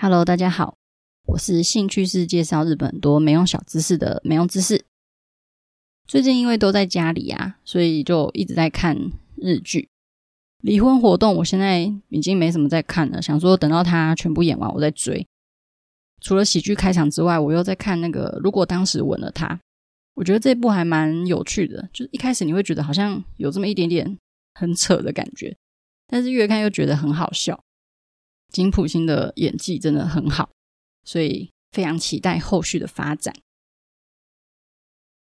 [0.00, 0.76] Hello，大家好，
[1.26, 4.84] 我是兴趣是介绍日本很多没用小知识的没用知识。
[6.06, 8.96] 最近因为都在家里啊，所以就一直在看
[9.34, 9.88] 日剧。
[10.62, 15.26] 离婚活动我现在已经没什么在看了，想说等到它全部演完我再追。
[16.20, 19.58] 除了喜剧开场之外，我又在看那个如果当时吻了他，
[20.14, 21.88] 我觉得这部还蛮有趣的。
[21.92, 24.16] 就是一开始你会觉得好像有这么一点点
[24.54, 25.56] 很扯的感觉，
[26.06, 27.60] 但是越看又觉得很好笑。
[28.52, 30.50] 金普星的演技真的很好，
[31.04, 33.34] 所以非常期待后续的发展。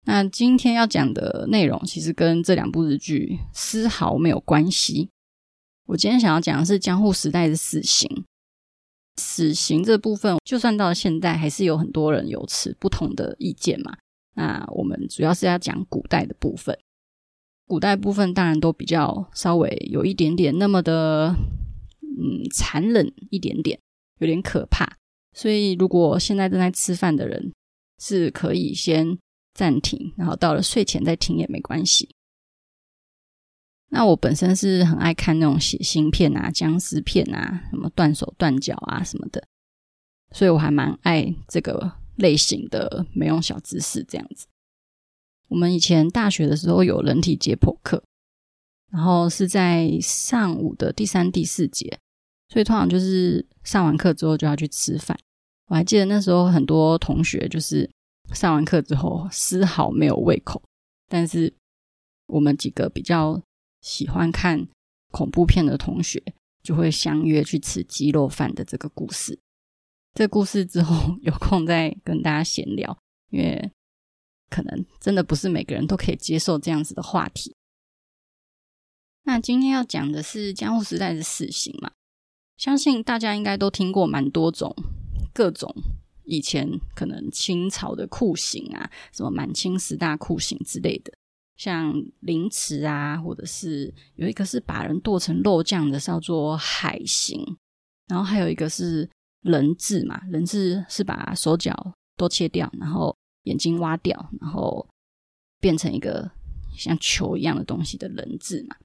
[0.05, 5.09] 那今天要讲的内容其实跟这两部日剧丝毫没有关系。
[5.85, 8.25] 我今天想要讲的是江户时代的死刑。
[9.17, 13.95] 死刑这部分，就算到了现在，还是有很多人有持不同的意见嘛。
[14.33, 16.75] 那我们主要是要讲古代的部分，
[17.67, 21.35] 古代部分当然都比较稍微有一点点那么的。
[22.17, 23.79] 嗯，残忍一点点，
[24.19, 24.97] 有点可怕。
[25.33, 27.53] 所以，如果现在正在吃饭的人，
[27.99, 29.17] 是可以先
[29.53, 32.09] 暂停，然后到了睡前再听也没关系。
[33.93, 39.45] 那我本身是很爱看那种血腥片啊、僵尸片啊，什么断手断脚啊什么的，
[40.31, 44.47] 所以我还蛮爱这个类型的没用小知识这样子。
[45.49, 48.03] 我们以前大学的时候有人体解剖课。
[48.91, 51.97] 然后是在上午的第三、第四节，
[52.49, 55.17] 所以通常就是上完课之后就要去吃饭。
[55.67, 57.89] 我还记得那时候很多同学就是
[58.33, 60.61] 上完课之后丝毫没有胃口，
[61.07, 61.53] 但是
[62.27, 63.41] 我们几个比较
[63.81, 64.67] 喜欢看
[65.11, 66.21] 恐怖片的同学
[66.61, 69.39] 就会相约去吃鸡肉饭的这个故事。
[70.13, 72.97] 这故事之后 有空再跟大家闲聊，
[73.29, 73.71] 因为
[74.49, 77.55] 可能真的不是每个人都可以接受这样子的话题。
[79.23, 81.91] 那今天要讲的是江户时代的死刑嘛，
[82.57, 84.75] 相信大家应该都听过蛮多种
[85.33, 85.73] 各种
[86.23, 91.13] 以前可能清朝的酷刑啊，什么满清十大酷刑之类的，
[91.55, 97.57] 像凌迟啊，或者是有一个是把人剁成肉酱的，叫做海刑，
[98.07, 99.09] 然后还有一个是
[99.41, 104.87] 人彘嘛，人彘是把手脚都切掉，然后眼睛挖掉，然后
[105.59, 106.29] 变成一个
[106.75, 108.75] 像球一样的东西的人字嘛。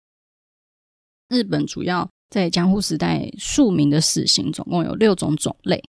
[1.28, 5.82] 日本主要在江户时代庶民的死刑总共有六种种类，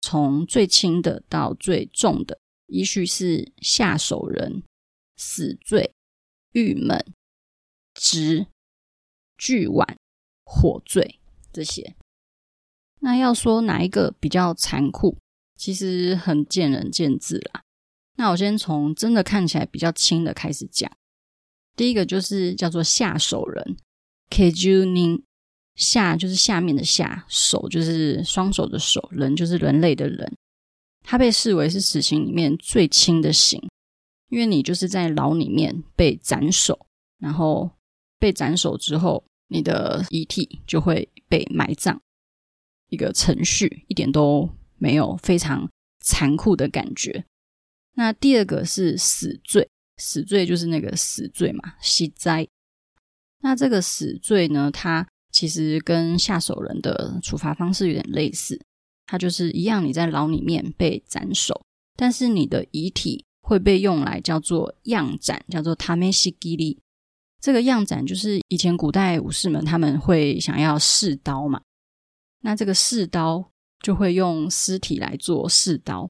[0.00, 4.62] 从最轻的到最重的，依序是下手人、
[5.16, 5.92] 死罪、
[6.52, 7.04] 狱门、
[7.94, 8.46] 直、
[9.36, 9.96] 锯碗、
[10.44, 11.20] 火罪
[11.52, 11.94] 这些。
[13.00, 15.18] 那要说哪一个比较残酷，
[15.56, 17.62] 其实很见仁见智啦。
[18.16, 20.90] 那我先从真的看起来比较轻的开始讲。
[21.74, 23.76] 第一个就是叫做下手人。
[24.32, 25.22] K 就宁
[25.74, 30.34] 下就是下面的下，手就是双手的手，人就是人类的人。
[31.04, 33.62] 他被视为是死刑里面最轻的刑，
[34.30, 36.86] 因为你就是在牢里面被斩首，
[37.18, 37.70] 然后
[38.18, 42.00] 被斩首之后，你的遗体就会被埋葬，
[42.88, 45.68] 一个程序一点都没有非常
[46.00, 47.26] 残酷的感觉。
[47.96, 49.68] 那第二个是死罪，
[49.98, 52.48] 死罪就是那个死罪嘛，死灾。
[53.44, 58.60] 那这个死罪呢，它其实跟下手人的处罚方式有点类似，
[59.04, 61.60] 它就是一样，你在牢里面被斩首，
[61.96, 66.80] 但是你的遗体会被用来叫做样斩，叫做塔梅西吉利。
[67.40, 71.60] 这个样斩就是以前古代武士们他们会想要试刀嘛，
[72.42, 73.50] 那这个试刀
[73.80, 76.08] 就会用尸体来做试刀，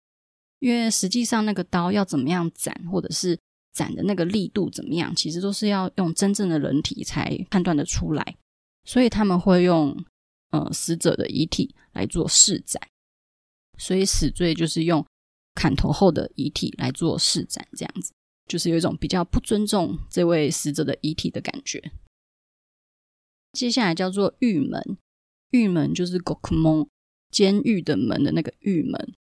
[0.59, 3.38] 因为实际上那个刀要怎么样斩，或者是。
[3.72, 5.15] 斩的那个力度怎么样？
[5.15, 8.37] 其实都是要用真正的人体才判断得出来，
[8.84, 10.05] 所以他们会用
[10.50, 12.81] 呃死者的遗体来做试斩，
[13.78, 15.05] 所以死罪就是用
[15.55, 18.12] 砍头后的遗体来做试斩，这样子
[18.47, 21.93] 就是有一种比较不尊重这位死者的遗体的感觉。
[23.53, 24.99] 接下来叫做狱门，
[25.50, 26.89] 狱门就是 Gokumon
[27.30, 29.15] 监狱的门的那个狱门。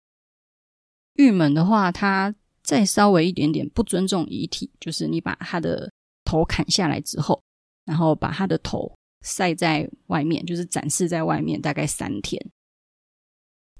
[1.14, 5.90] 狱门的话，它再稍微一点点不尊重遗体，就是你把他的
[6.24, 7.42] 头砍下来之后，
[7.84, 8.92] 然后把他的头
[9.22, 12.40] 晒在外面，就是展示在外面，大概三天。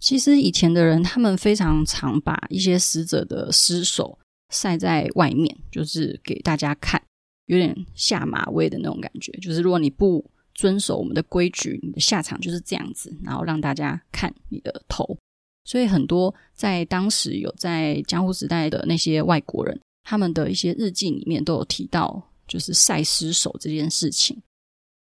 [0.00, 4.18] 其实以前的人他们非常常把一些死者的尸首
[4.50, 7.00] 晒在外面，就是给大家看，
[7.46, 9.30] 有点下马威的那种感觉。
[9.40, 15.16] 就是如果你不遵守我们的规矩，你的下场就是这样子，然后让大家看你的头。
[15.64, 24.42] 所以很多在当时有在江户时代的那些外国人，他们的一些日记里面都有提到，就是赛尸手这件事情。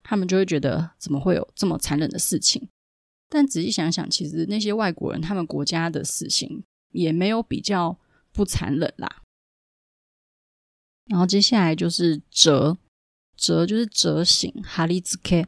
[0.03, 2.67] 他们就会觉得怎么会有这么残忍的事情？
[3.29, 6.61] 但仔细想想，其实那些外国人他们国家的死刑
[6.91, 7.97] 也没有比较
[8.33, 9.21] 不残忍啦。
[11.05, 12.77] 然后接下来就是折，
[13.37, 15.47] 折就是折刑，哈利兹 K。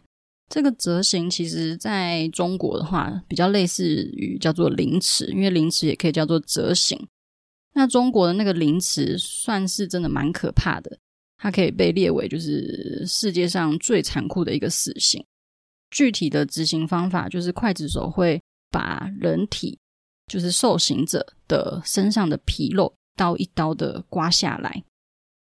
[0.50, 7.08] 这个折刑其实在中国的话，比较类似于叫做凌迟，因为凌迟也可以叫做折刑。
[7.74, 10.98] 那中国的那个凌迟算是真的蛮可怕的，
[11.38, 15.26] 它可以被列为就是世界上最残酷的一个死刑。
[15.92, 19.78] 具体的执行方法就是刽子手会把人体，
[20.28, 24.84] 就是受刑者的身上的皮肉，刀一刀的刮下来。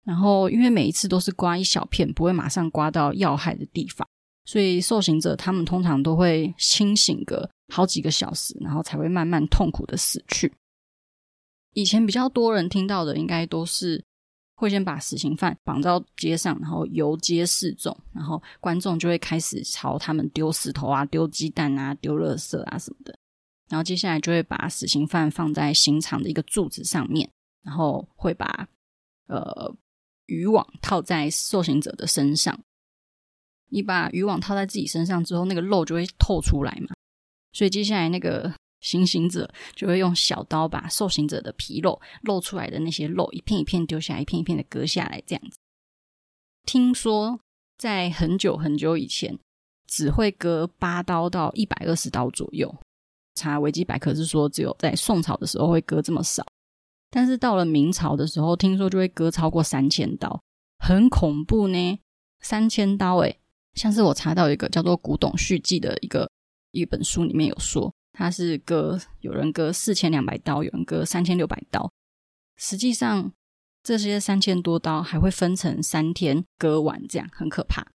[0.05, 4.09] 然后，因为每一次都是刮一小片，不会马上刮到要害的地方，
[4.47, 10.51] 所以受刑者他们通常都会清醒个好几个小时，然后才会慢慢痛苦的死去。
[11.75, 14.03] 以前比较多人听到的，应该都是
[14.55, 23.15] 会先把死刑犯绑到街上，然后游街示众，然后观众就会开始朝他们丢石头啊、丢鸡蛋啊、丢垃圾啊什么的。
[23.69, 27.29] 然后接下来就会把死刑犯放在刑场的一个柱子上面，
[27.63, 28.69] 然后会把
[29.27, 29.77] 呃。
[30.29, 32.59] 渔网套在受刑者的身上，
[33.69, 36.95] 你把渔网套在自己身上之后，那个肉就会透出来嘛。
[37.53, 45.57] 所以接下来那个行刑者就会用小刀把受刑者的皮肉露出来的那些肉一片一片丢下，一片一片的割下来，这样子。
[46.65, 47.39] 听说
[47.79, 49.39] 在很久很久以前，
[49.87, 52.75] 只会割八刀到一百二十刀左右。
[53.35, 56.45] 查维基百科是说，只有在宋朝的时候会割这么少。
[57.11, 60.43] 但是到了明朝的时候，听说就会割超过三千刀，
[60.79, 61.99] 很恐怖呢。
[62.41, 63.39] 三千刀，诶，
[63.77, 66.29] 像是我查到一个叫做《古董续记》的一个
[66.73, 71.91] 一本书里面有说，他是割有人割四千两百刀，有人割三千六百刀。
[72.57, 73.31] 实际上，
[73.83, 77.87] 这些三千多刀还会分成三天割完，这样很可怕。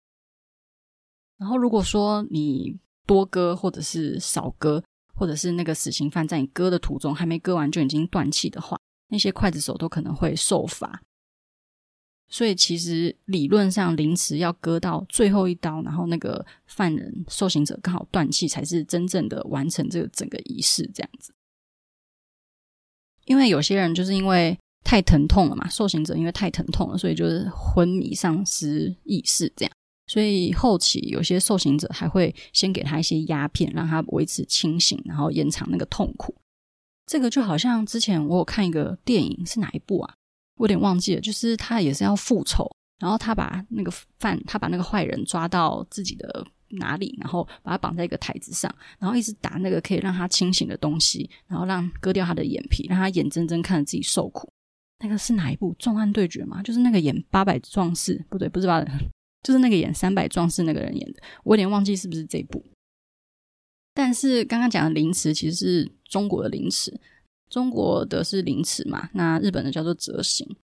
[1.39, 4.85] 然后如果说你多割或者是少割，
[5.15, 8.79] 或者是那个死刑犯在你割的途中还没割完就已经断气的话，
[9.09, 11.01] 那些刽子手都可能会受罚，
[12.31, 21.35] 所以其实理论上凌迟要割到最后一刀，然后那个犯人受刑者刚好断气，才是真正的完成这个整个仪式这样子。
[23.27, 29.73] 因为有些人就是因为太疼痛了嘛，受刑者因为太疼痛了，所以就是昏迷、丧失意识这样。
[30.07, 36.35] 所以后期有些受刑者还会先给他一些鸦片，让他维持清醒，然后延长那个痛苦。
[37.07, 40.15] 这个就好像之前我有看一个电影，是哪一部啊？
[40.61, 41.21] 我有点忘记了。
[41.21, 54.53] 就是他也是要复仇，然后他把那个犯，他把那个坏人抓到自己的哪里，然后把他绑在一个台子上，然后一直打那个可以让他清醒的东西，然后让割掉他的眼皮，让他眼睁睁看着自己受苦。
[55.03, 55.75] 那个是哪一部？
[55.79, 56.63] 重案对决吗？
[56.63, 58.93] 就是那个演八百壮士，不对，不是八百，
[59.43, 61.23] 就是那个演三百壮士那个人演的。
[61.43, 62.63] 我有点忘记是不是这部。
[63.95, 66.95] 但是刚刚讲的凌迟其实是中国的凌迟，
[67.51, 70.57] 中国的是凌迟嘛，那日本的叫做折刑。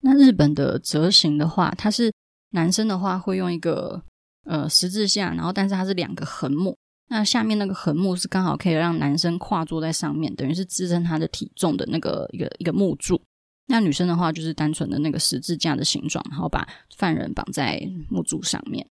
[0.00, 2.12] 那日本的折刑的话，它是
[2.50, 4.02] 男生的话会用一个
[4.44, 6.76] 呃十字架，然后但是它是两个横木，
[7.08, 13.20] 那下面那个横木是刚好可以让男生跨坐在上面，等于是支撑他的体重的那个一个一个木柱。
[13.66, 16.66] 那女生的话就是单纯的那个十字架的形状，然后把
[16.96, 17.78] 犯人绑在
[18.08, 18.88] 木柱上面。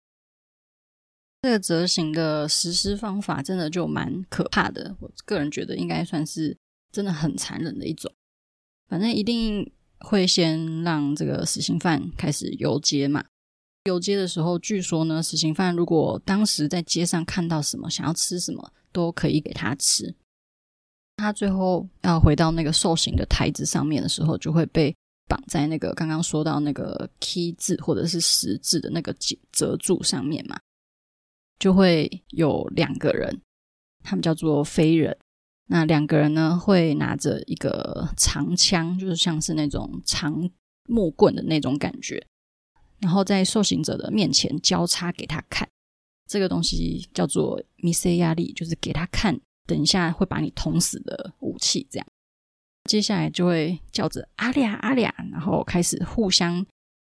[1.41, 6.57] 这个折刑的实施方法真的就蛮可怕的，我个人觉得应该算是
[6.97, 8.11] 真的很残忍的一种。
[8.89, 13.23] 反正一定会先让这个死刑犯开始游街嘛。
[13.83, 20.15] 游街的时候，据说呢，死刑犯如果当时在街上看到什么，想要吃什么，都可以给他吃。
[21.17, 24.95] 他最后要回到那个受刑的台子上面的时候，就会被
[25.27, 29.15] 绑在那个刚刚说到那个 K 字或者是十字的那个
[29.51, 30.59] 折柱上面嘛。
[31.59, 33.41] 就会有两个人，
[34.03, 35.15] 他们叫做飞人。
[35.67, 40.49] 那两个人呢，会拿着一个长枪，就是像是那种长
[40.87, 42.25] 木棍的那种感觉，
[42.99, 45.67] 然后在受刑者的面前交叉给他看。
[46.29, 51.87] 这个东西叫做 m i s e 压力，就是给他看，等一下会把你捅死的武器。
[51.89, 52.07] 这样，
[52.85, 56.65] 接下来就会叫着阿俩阿俩，然后开始互相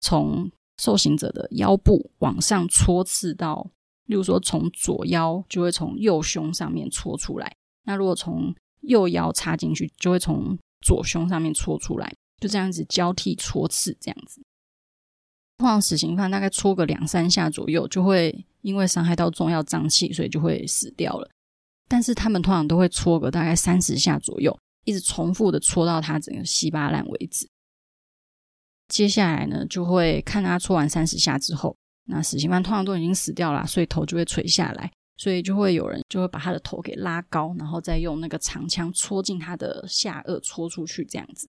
[0.01, 3.71] 从受刑者的腰部往上戳刺到。
[4.07, 7.47] 例如说，从左腰就会从右胸上面戳出来；
[7.85, 12.13] 那如果从右腰插进去，就会从左胸上面戳出来。
[12.41, 14.41] 就这样子交替戳刺，这样子。
[15.59, 21.29] 通常死刑犯大概戳个两三下左右，就会因为伤害到重要脏器，所以就会死掉了。
[21.87, 27.47] 但是他们通常都会戳个大概三十下左右，一直重复的戳到他整个稀巴烂为止。
[28.89, 31.77] 接下来呢，就会看他戳完三十下之后。
[32.07, 41.47] 那死刑犯通常都已经死掉了，所以头就会垂下来，所以就会有人就会把他的头给拉高，然后再用那个长枪戳进他的下颚，戳出去，这样子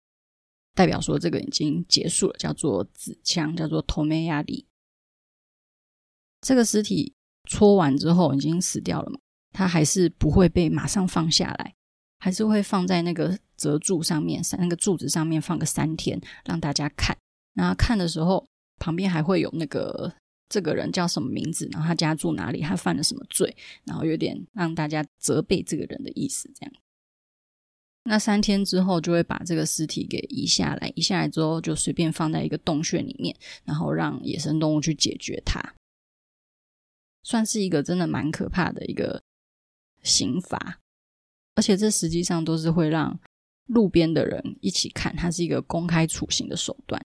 [0.76, 4.68] 代表说这个已经结束了，叫做紫枪，叫做头梅亚里。
[6.42, 7.16] 这个尸体
[7.50, 9.18] 戳完之后已经死掉了嘛，
[9.52, 11.74] 他还是不会被马上放下来，
[12.20, 17.18] 还是会放在那个折柱上面，那个柱子上面放个三天，让大家看。
[17.56, 18.46] 然后看的时候，
[18.78, 20.14] 旁边还会有那个
[20.48, 26.74] 这个人叫什么名字，然后他家住哪里，他犯了什么罪，然后有点让大家责备这个人的意思，这样。
[28.08, 35.74] 那三天之后，就会把这个尸体给移下来，移下来之后就随便放在一个洞穴里面，然后让野生动物去解决它。
[37.24, 39.24] 算是一个真的蛮可怕的一个
[40.04, 40.80] 刑罚，
[41.56, 43.20] 而且这实际上都是会让
[43.66, 47.04] 路边的人一起看，它是一个公开处刑的手段。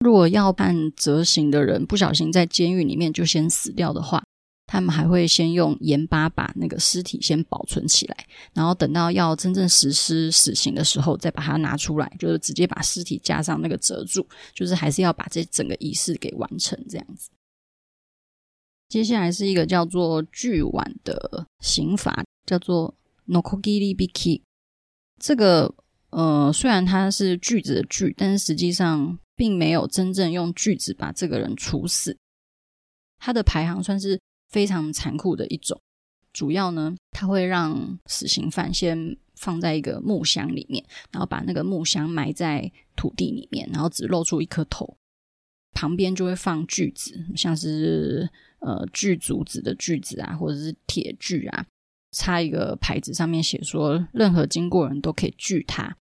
[0.00, 4.24] 如果要判折刑的人不小心在监狱里面就先死掉的话，
[4.66, 8.16] 他们还会先用盐巴把那个尸体先保存起来，
[8.54, 17.28] 然后等到要真正实施死刑的时候再把它拿出来，就是直接把尸体加上那个折柱，就是还是要把这整个仪式给完成这样子。
[18.88, 22.94] 接下来是一个叫做锯腕的刑罚，叫做
[23.28, 24.40] nokogiri biki。
[25.18, 25.74] 这个
[26.08, 29.18] 呃，虽然它是锯子的锯，但是实际上。
[29.40, 32.14] 并没有真正用锯子把这个人处死，
[33.18, 34.20] 他的排行算是
[34.50, 35.80] 非常残酷的一种。
[36.30, 44.94] 主要呢，他会让死刑犯先放在一个木箱里面，然后把那个木箱埋在土地里面，然后只露出一颗头，
[45.72, 48.28] 旁边就会放锯子，像是
[48.58, 51.64] 呃锯竹子的锯子啊，或者是铁锯啊，
[52.12, 55.96] 插一个牌子，上面写说任何经过人都可以锯他。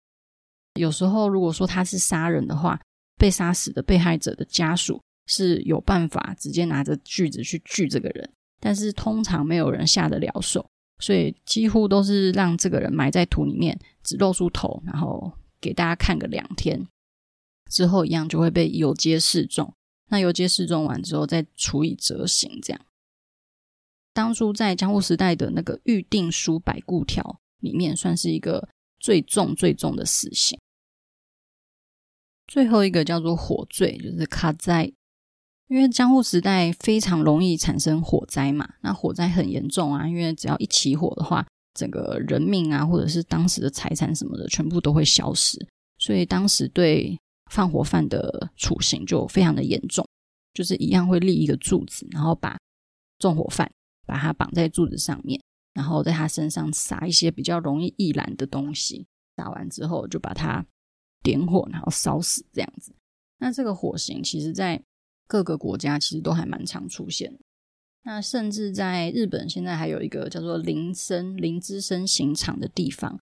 [0.74, 2.80] 有时候如果说他是杀人的话，
[3.16, 8.30] 被杀死的被害者的家属是有办法直接拿着锯子去锯这个人，
[8.60, 10.68] 但是通常没有人下得了手，
[10.98, 16.86] 所以几乎都是让这个人埋在土里面，只露出头，然后给大家看个两天，
[17.70, 19.72] 之后一样就会被游街示众。
[20.10, 22.60] 那游街示众完之后，再处以折刑。
[22.62, 22.80] 这样，
[24.12, 28.68] 当初在江户时代的那个预定书百故条里面，算是一个
[29.00, 30.58] 最重最重的死刑。
[32.46, 34.92] 最后一个叫做火罪，就是卡灾。
[35.68, 45.58] 因为江户时代非常容易产生火灾嘛，那火灾很严重啊，因为只要一起火的话，整个人命啊，或者是当时的财产什么的，全部都会消失。
[45.98, 47.18] 所以当时对
[47.50, 50.06] 放火犯的处刑就非常的严重，
[50.52, 52.58] 就是一样会立一个柱子，然后把
[53.18, 53.68] 纵火犯
[54.06, 55.40] 把他绑在柱子上面，
[55.72, 60.64] 然后在他身上撒一些比较容易易燃的东西，撒完之后就把他。
[61.24, 62.92] 点火，然后烧死这样子。
[63.38, 64.80] 那这个火刑，其实在
[65.26, 67.36] 各个国家其实都还蛮常出现。
[68.04, 73.18] 那甚至在日本，现在还有一个叫做林森林之森刑场的地方，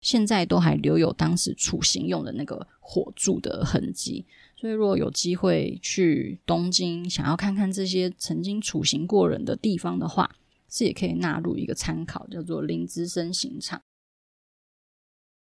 [0.00, 4.24] 现在都还留有当时处刑用的那个火柱的痕迹。
[4.56, 10.34] 所以，如果有机会去东京，想要看看这些曾经处刑过人的地方的话，
[10.70, 13.82] 是也可以纳入一个参考，叫做林之森刑场。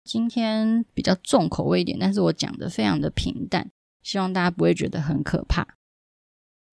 [0.04, 5.66] 今天比较重口味一点，但是我讲的非常的平淡，希望大家不会觉得很可怕。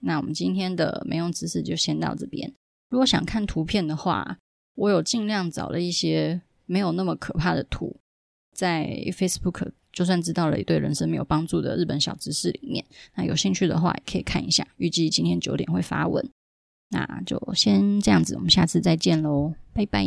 [0.00, 2.52] 那我们今天的没用知识就先到这边。
[2.88, 4.38] 如果想看图片的话，
[4.74, 7.96] 我有尽量找了一些没有那么可怕的图，
[8.52, 12.84] 在 Facebook 就算知道了也对人生没有帮助的日本小知识里面。
[13.14, 14.66] 那有兴趣的话也可以看一下。
[14.78, 16.28] 预计今天九点会发文，
[16.88, 20.04] 那就先这样子，我们下次再见喽，拜拜。